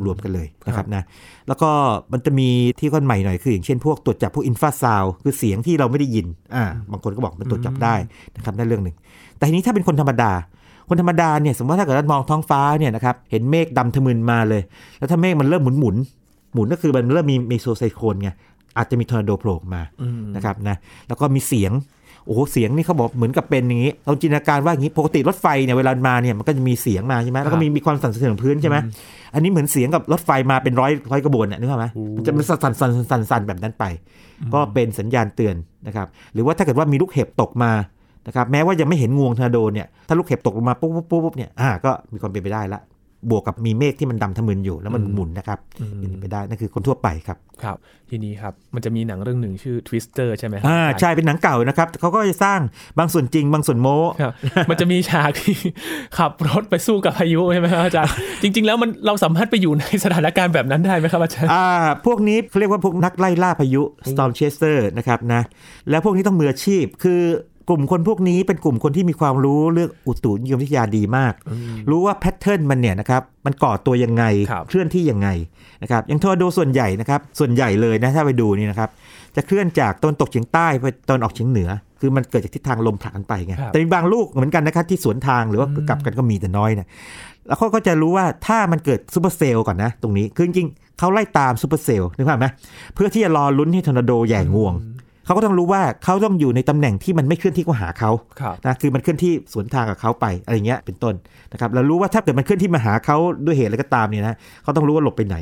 [0.06, 1.02] รวมๆกันเลยนะครับนะ
[1.48, 1.70] แล้วก็
[2.12, 2.48] มันจะมี
[2.78, 7.94] ที่ค่อนใหม่หน่อยคืออย่างเช่นพวกตรวจจับพวก infrasound คือเสียงที่เราไม่ได้ยินอ่าบางคนก็บอกมันตรวจจับได้
[8.36, 8.96] นะครับนั่นเรื่องหนึ่ง
[9.36, 10.32] แต่ทีนี้ถ้าเป็นคนธรรมดา
[10.88, 14.62] คนธรรมดาเนี่ยสมมติว่าถ้าเกิดเรามองท้องฟ้าเนี่ยนะครับเห็นเมฆดำทะมึนมาเลย
[14.98, 16.19] แล้วถ้าเมฆมันเริ่มหมุนหมุนๆ
[16.52, 18.30] หมุนก็คือมันเริ่มมี mesocyclone ไง
[18.76, 20.76] อาจจะมีทอร์นาโดโผล่ออกมาอืมนะครับนะ
[21.08, 21.72] แล้วก็มีเสียง
[22.26, 28.76] โอ้โหเสียงนี่เขาบอกเหมือนกับเป็นอย่างนี้เราจินตนาการว่าอย่างนี้ปกติรถไฟเนี่ยเวลามาเนี่ยมันก็จะมีเสียงมาใช่ไหมแล้วก็มีมีความสั่นสะเทือนของพื้นใช่ไหม
[29.34, 31.86] อันนี้เหมือนเสียงกับรถไฟมาเป็นร้อยร้อยกระบวนน่ะนึกภาพไหม
[32.16, 33.84] มันจะมันสั่นสั่นสั่นสั่นสั่นแบบนั้นไป
[34.54, 35.54] ก็เป็นสัญญาณเตือน
[35.86, 37.72] นะครับหรือว่าถ้าเกิดว่ามีลูกเห็บตกมา
[38.26, 42.80] นะครับแม้ว่ายังไม่เห็นงวงทอร์นาโดเนี่ยถ้าลูกเห็บตกลงมาปุ๊บปุ๊บปุ๊บปุ๊บเนี่ยอ่าก็มีความเป็นไปได้ละ
[43.30, 45.58] บวกกับมีเมฆที่มันดำทะมึนอยู่แล้วมันหมุนนะครับ
[45.98, 47.76] เป็นไปได้นั่นคือคนทั่วไปครับครับ
[48.10, 52.60] ทีนี้ครับมันจะมีหนังเรื่องหนึ่งชื่อ Twister ใช่ไหมครับอ่าจรย์ใช่เป็นหนังเก่านะครับเขาก็จะสร้าง
[52.98, 54.32] บางส่วนจริงบางส่วนโม้ครับ
[54.70, 55.56] มันจะมีฉากที่
[56.18, 61.66] ขับรถไปสู้กับพายุใช่ไหมครับอาจารย์จริง ๆ แล้วมันเราสามารถไปอยู่ในสถานการณ์แบบนั้นได้ไหมครับอาจารย์อ่า
[62.06, 65.42] พวกนี้เขาเรียกว่าพวกนักไล่ล่าพายุ storm chaser นะครับนะ
[65.90, 67.20] แล้วพวกนี้ต้องมืออาชีพคือ
[67.70, 71.32] กลุ่มคนพวกนี้เป็นกลุ่มคนที่มีความรู้เรื่องอุตุนิยมวิทยาดีมาก
[71.90, 75.28] รู้ว่า pattern มันเนี่ยนะครับมันก่อตัวยังไงครับเคลื่อนที่ยังไง
[75.82, 78.90] นะครับอย่างทอร์นาโดส่วนใหญ่นะครับส่วนใหญ่เลยนะถ้าไปดูนี่นะครับ
[79.36, 86.86] จะเคลื่อนจากตะวันตกเฉียงใต้ไปตะวันออกเฉียงเหนือ คือมันเกิดจากทิศทางลมผลักกันไปไงครับแต่มีบางลูกเหมือนกันนะครับที่สวนทางหรือว่ากลับกันก็มีแต่น้อยนะ
[87.46, 92.46] แล้วเขาก็จะรู้ว่าถ้ามันเกิด supercell ก่อนนะ ตรงนี้คือจริงๆเขาไล่ตาม supercell นึกภาพไหม
[92.94, 94.74] เพื่อที่จะรอลุ้นให้ทอร์นาโดแหย่งวง
[95.30, 101.14] เขาก็ต้องรู้ว่าเขาต้องอยู่ในตำแหน่งที่มันไม่เคลื่อนที่เข้าหาเขาครับนะคือมันเคลื่อนที่สวนทางกับเขาไปอะไรเงี้ยเป็นต้น
[101.52, 103.16] นะครับแล้วรู้ว่าถ้าเกิดมันเคลื่อนที่มาหาเขา
[103.46, 105.36] ด้วยเหตุอะไรก็ตามเนี่ยนะเขาต้องรู้ว่าหลบไปไหน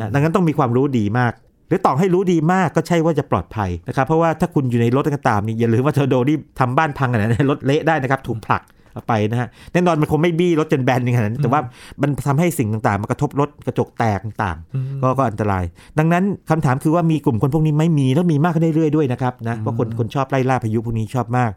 [0.00, 1.32] นะดังนั้นต้องมีความรู้ดีมาก
[1.68, 11.60] หรือต่อให้รู้ดีมากก็ใช่ว่าจะปลอดภัยนะครับเพราะว่าถ้าคุณอยู่ในรถก็ตามนี่อย่าลืมว่าทอร์นาโดนี่ทำบ้านพังขนาดนั้นรถเละได้นะครับถูกผลักเอา ไปนะฮะแน่นอนมันคงไม่บี้รถจนแบนอย่างนั้นแต่ว่า
[12.02, 15.64] มันทำให้สิ่งต่างๆ มากระทบรถกระจกแตกต่างๆ ก็ก็อันตราย
[15.98, 21.50] ดังนั้นคำถามคือว่ามีกลุ่มคนพวกนี้ไหม่มีแล้วมีมากขึ้นเรื่อยๆด้วยนะครับนะเพราะคนคนชอบไล่ล่าพายุพวกนี้ชอบมาก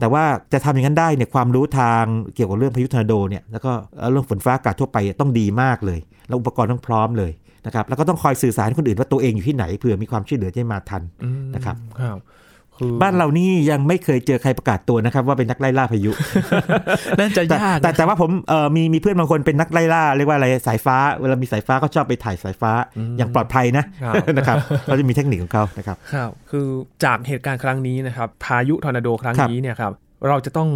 [0.00, 3.72] แต่ว่าจะทำอย่างนั้นได้เนี่ยความรู้ทางเกี่ยวกับเรื่องพายุทอร์นาโดเนี่ยแล้วก็
[4.10, 7.32] เรื่องฝนฟ้าอากาศทั่วไปต้องดีมากเลย แล้วอุปกรณ์ต้องพร้อมเลย
[7.66, 12.14] นะครับแล้วก็ต้องคอยสื่อสารให้คนอื่นว่าตัวเองอยู่ที่ไหนเผื่อมีความช่วยเหลือจะมาทันอืมนะครับครับคือ
[13.02, 16.12] บ้านเรานี่ยังไม่เคยเจอใครประกาศตัวนะครับ ว่าเป็นนักไล่ล่าพายุ
[17.18, 22.72] น่าจะแต่ยากแต่นะแต่ว่าผมเอ่อมีมีเพื่อนบางคนเป็นนักไล่ล่าเรียกว่าอะไรสายฟ้าเวลามีสายฟ้าก็ชอบไปถ่ายสายฟ้า
[23.18, 26.66] อย่างปลอดภัยนะครับนะครับเขาจะมีเทคนิคของเขานะครับครับ คือ
[27.04, 29.92] จากเหตุการณ์ครั้งนี้นะครับพายุทอร์นาโดครั้งครับนี้เนี่ยครับ
[30.28, 30.68] เราจะต้อง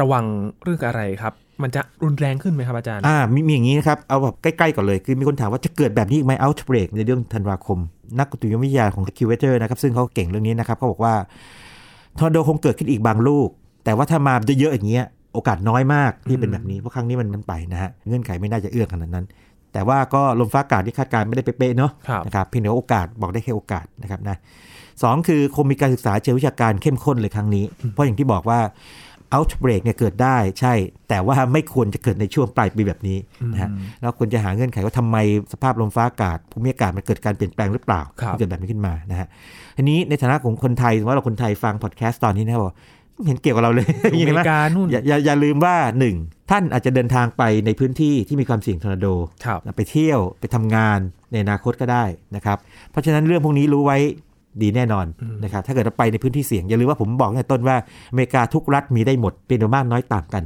[0.00, 0.24] ระวัง
[0.62, 7.78] เรื่องอะไรครับ มันจะรุนแรงขึ้นไหมครับอาจารย์ อ่ามีมีอย่างนี้นะครับ เอาแบบใกล้ๆก่อนเลย คือมีคนถามว่าจะเกิดแบบนี้อีกไหม outbreak ในเดือนธันวาคม
[8.18, 11.14] นักอุตุนิยมวิทยาของ a c c u v a t o r นะครับ ซึ่งเขาเก่งเรื่องนี้นะครับเขาบอกว่า
[12.18, 13.48] ทอร์นาโดคงเกิดขึ้นอีกบางลูก
[13.84, 19.24] แต่ว่าถ้ามาเยอะๆอย่างเงี้ยโอกาสน้อยมากที่เป็นแบบนี้ เพราะครั้งนี้มันมันไปนะฮะ เงื่อนไขไม่น่าจะเอื้อขนาดนั้น
[19.72, 24.36] แต่ว่าก็ลมฟ้าอากาศที่คาดการณ์ไม่ได้เป๊ะๆเนาะครับนะครับเพียงแต่ว่าโอกาสบอกได้แค่โอกาสนะครับนะ
[25.02, 28.60] สองคือคงมีการศึกษาเชิงวิชาการเข้มข้นเลยครั้งนี้ เพราะอย่างที่บอกว่า
[29.34, 30.74] outbreak เนี่ยเกิดได้ใช่
[31.08, 33.18] แต่ว่าไม่ควรจะเกิดในช่วงปลายปีแบบนี้
[33.52, 35.16] นะฮะแล้วควรจะหาเงื่อนไขว่าทำไม
[35.52, 39.28] สภาพลมฟ้าอากาศภูมิอากาศมันเกิดการเปลี่ยนแปลงหรือเปล่าครับที่เกิดแบบนี้ขึ้นมานะฮะ
[39.76, 42.74] ทีนี้ในฐานะของคนไทยสมมติว่าเราคนไทยฟังพอดแคสต์ตอนนี้นะครับบอก
[43.14, 46.16] ไม่เห็นเกี่ยวกับเราเลยอเมเห็นไหมริกานู่นอย่าอย่าอย่าลืมว่าหนึ่ง
[46.50, 49.06] ท่านอาจจะเดินทางไปในพื้นที่ที่มีความเสี่ยงทอร์นาโด
[49.44, 50.98] ครับไปเที่ยวไปทำงาน
[51.30, 52.04] ในอนาคตก็ได้
[52.36, 52.58] นะครับ
[52.90, 53.98] เพราะฉะนั้นเรื่องพวกนี้รู้ไว้
[54.62, 55.06] ดีแน่นอน
[55.44, 57.76] นะครับถ้าเกิดเราไปในพื้นที่เสี่ยง อย่าลืมว่าผมบอกตั้งแต่ต้นว่า
[58.10, 60.44] อเมริกาทุกรัฐมีได้หมดเป็นมากน้อยต่างกัน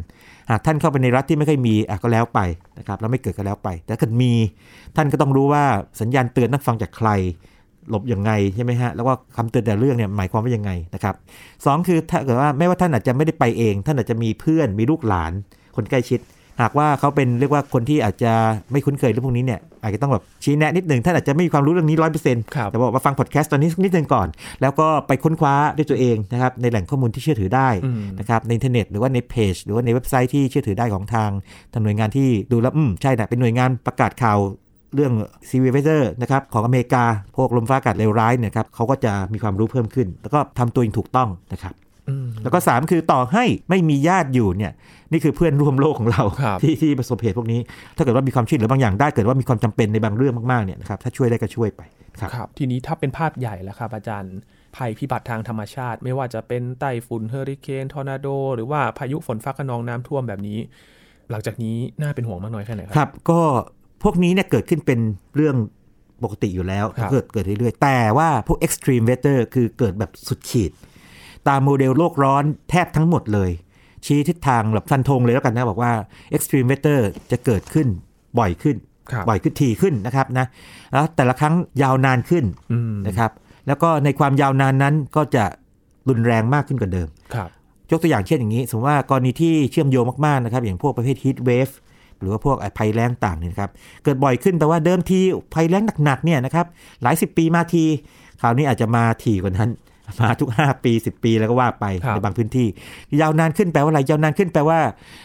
[0.51, 2.40] หากท่านเข้าไปในรัฐที่ไม่ค่อยมีอะก็แล้วไป
[2.79, 4.33] นะครับแล้วไม่เกิดก็แล้วไป แต่ถ้าเกิดมี
[4.97, 5.64] ท่านก็ต้องรู้ว่า
[6.01, 7.09] สัญญาณเตือนเนี่ยฟังจากใคร
[7.90, 11.14] หลบยังไงใช่ไหมฮะแล้วก็คำเตือนแต่ละเรื่องเนี่ยหมายความว่ายังไงนะครับ
[11.64, 15.33] สองคือถ้าเกิดว่าไม่ว่าท่านอาจจะไม่ได้ไปเอง ท่านอาจจะมีเพื่อนมีลูกหลาน
[15.77, 16.21] คนใกล้ชิด
[16.61, 18.33] หากว่าเขาเป็นเรียกว่าคนที่อาจจะ
[18.73, 24.29] ไม่คุ้นเคยเรื่องพวกนี้เนี่ยอาจจะต้องแบบชี้แนะนิดหนึ่งท่านอาจจะไม่มีความรู้เรื่องนี้ร้อยเปอร์เซ็นต์ครับแต่บอกว่าฟังพอดแคสต์ตอนนี้สักนิดหนึ่งก่อน
[24.62, 31.31] แล้วก็ไปค้นคว้าด้วยตัวเองนะครับในแหล่งข้อมูลที่เชื่อถือได้อืมนะครับในอินเทอร์เน็ตหรือว่าในเพจหรือว่าในเว็บไซต์ที่เชื่อถือได้ของทาง
[31.73, 34.38] ทางหน่วยงานที่ดูแล้วอืมใช่นะเป็นหน่วยงานประกาศข่าว
[34.95, 35.12] เรื่อง
[35.48, 37.05] severe weather นะครับของอเมริกา
[37.37, 41.84] พวกลมฟ้าอากาศเลวร้ายเนี่ยครับเขาก็จะมีความรู้เพิ่มขึ้น แล้วก็ทำตัวเองถูกต้องนะครับอืม
[42.43, 44.73] แล้วก็ 3 คือต่อให้ไม่มีญาติอยู่เนี่ย
[45.12, 47.61] นี่คือเพื่อนร่วมโลกของเราครับที่ที่ประสบเหตุพวกนี้
[47.97, 51.83] ถ้าเกิดว่ามีความช่วยเหลือบางอย่างได้เกิดว่ามีความจำเป็นในบางเรื่องมากๆเนี่ยนะครับถ้าช่วยได้ก็ช่วยไป
[52.21, 54.35] ครับครับทีนี้ถ้าเป็นภาพใหญ่แล้วครับอาจารย์
[54.77, 60.59] ภัยพิบัติทางธรรมชาติ ไม่ว่าจะเป็นไต้ฝุ่นเฮอริเคนทอร์นาโด หรือว่าพายุฝนฟ้าคะนองน้ำท่วมแบบนี้
[61.31, 63.40] หลังจากนี้น่าเป็นห่วงมากน้อยแค่ไหนคครับรับ ก็
[64.03, 65.01] พวกนี้เนี่ยเกิดขึ้นเป็น
[65.37, 65.57] เรื่อง
[66.25, 70.73] ปกติอยู่แล้วครับเกิดเกิดเรื่อยๆ แต่ว่าพวก extreme weather คือเกิดแบบสุดขีด
[71.48, 73.50] ตามโมเดลโลกร้อนแทบทั้งหมดเลย
[74.07, 75.92] ชี้ทิศทางแบบฟันธงเลยแล้วกันนะ บอกว่า
[76.37, 77.87] extreme weather จะเกิดขึ้น
[78.38, 78.76] บ่อยขึ้น
[79.11, 80.46] ครับบ่อยขึ้นทีขึ้นนะครับนะ
[80.92, 83.30] แล้วแต่ละครั้งยาวนานขึ้นอืมนะครับ
[83.66, 85.44] แล้วก็ในความยาวนานนั้นก็จะ
[86.09, 87.48] รุนแรงมากขึ้นกว่าเดิมครับ
[87.90, 91.74] ยกตัวอย่างเช่นอย่างนี้ สมมติว่ากรณีที่เชื่อมโยงมากๆนะครับ อย่างพวกประเภท heat wave
[92.20, 93.70] หรือว่าพวกไอ้ภัยแล้งต่างเนี่ยนะครับ
[94.04, 95.20] เกิดบ่อยขึ้นแปลว่าเดิมที
[95.54, 96.66] ภัยแล้งหนักๆเนี่ยนะครับ
[97.02, 97.85] หลายสิบปีมาที
[98.40, 99.70] คราวนี้อาจจะมาทีกว่านั้น
[100.21, 102.67] มาทุก 5 ปี 10 ปีแล้วก็ว่าไปครับในบางพื้นที่
[103.21, 104.79] ยาวนานขึ้นแปลว่าอะไรยาวนานขึ้นแปลว่า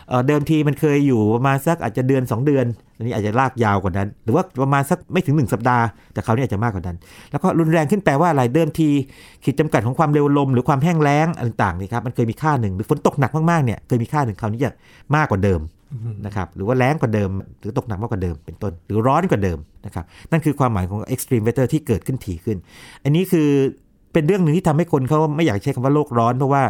[0.09, 2.65] เอ่อเดิมทีมันเคยอยู่ประมาณสักอาจจะเดือน 2 เดือน
[2.97, 6.97] อันนี้อาจจะลากยาวกว่านั้น หรือว่าประมาณสักไม่ถึง 1 สัปดาห์ แต่คราวนี้อาจจะมากกว่านั้น
[7.31, 8.87] แล้วก็รุนแรงขึ้นแปลว่าอะไรเดิมที
[9.43, 14.71] ขีดจำกัดของความเร็วลมหรือความแห้งแล้งอะไรต่างๆนี่ครับมันเคยมีค่าหนึ่งหรือฝนตกหนักมากๆเนี่ยเคยมีค่าหนึ่งคราวนี้จะ
[15.15, 15.61] มากกว่าเดิม
[16.25, 22.57] นะครับหรือว่าแล้งกว่าเดิม หรือตกหนักมากกว่าเดิมเป็นต้น หรือร้อนกว่าเดิมนะครับนั่นคือความหมายของ extreme weather ที่เกิดขึ้นถี่ขึ้น
[23.03, 23.49] อันนี้คือ
[24.13, 26.63] เป็นเรื่องหนึ่งที่ทำให้คนเขาไม่อยากใช้คำว่าโลกร้อนเพราะว่า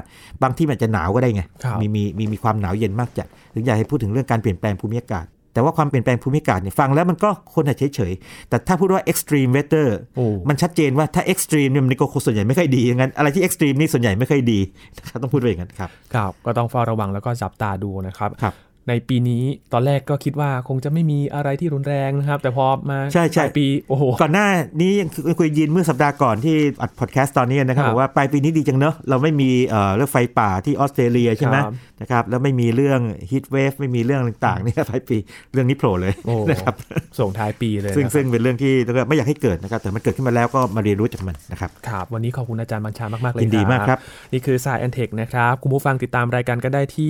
[0.44, 14.60] บางที่มันอาจจะหนาวก็ได้ไงครับมีมีมีมีความหนาวเย็นมากจัดถึงอยากให้พูดถึงเรื่องการเปลี่ยนแปลงภูมิอากาศ แต่ว่าความเปลี่ยนแปลงภูมิอากาศเนี่ยฟังแล้วมันก็คนอาจเฉยๆแต่ถ้าพูดว่า extreme weather โอ้มันชัดเจนว่าถ้า extreme เนี่ยมันก็ส่วนใหญ่ไม่ค่อยดีอย่างนั้นอะไรที่ extreme นี่ส่วนใหญ่ไม่ค่อยดี
[14.98, 18.54] นะครับต้องพูดไปอย่างนั้นครับครับก็ต้องเฝ้าระวังแล้วก็จับตาดูนะครับครับ
[18.90, 24.48] ในปีนี้ตอนแรกก็คิดว่าคงจะไม่มีอะไรที่รุนแรงนะครับ แต่พอมาใช่ใช่ปลายปีโอ้โหก่อนหน้า
[24.82, 33.00] นี้ยังคุยยินเมื่อสัปดาห์ก่อนที่อัดพอดแคสต์ตอนนี้นะครับครับบอกว่าปลายปีนี้ดีจังเนอะเราไม่มีเอ่อเรื่องไฟป่าที่ออสเตรเลียใช่ไหมครับนะครับแล้วไม่มีเรื่อง
[33.32, 35.18] ฮีทเวฟไม่มีเรื่องต่างๆเนี่ยปลายปี
[35.54, 36.74] เรื่องนี้โผล่เลยโอ้นะครับ
[37.20, 44.00] ส่งท้ายปีเลยซึ่งนะครับซึ่งเป็นเรื่องที่เราก็ไม่อยากให้เกิดนะครับแต่มันเกิดขึ้นมาแล้วก็มาเรียนรู้จากมันนะครับครับวันนี้ขอบคุณอาจารย์บัญชามากๆเลยยินดีมากครับ
[44.34, 47.10] นี่คือ Science and Tech นะครับคุณผู้ฟังติดตามรายการก็ได้ที่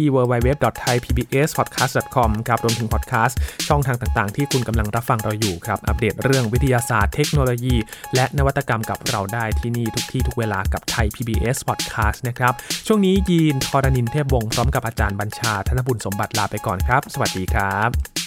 [1.76, 7.76] podcast.com ครับรวมถึงพอดแคสต์ช่องทางต่างๆ ที่คุณกำลังรับฟังเราอยู่ครับ อัปเดตเรื่องวิทยาศาสตร์เทคโนโลยี
[8.16, 12.54] และนวัตกรรมกับเราได้ที่นี่ทุกที่ทุกเวลากับไทย PBS Podcast นะครับ
[12.88, 18.19] ช่วงนี้ยีนทอรานินเทพวงศ์พร้อมกับอาจารย์บัญชา ธนบุญสมบัติลาไปก่อนครับ สวัสดีครับ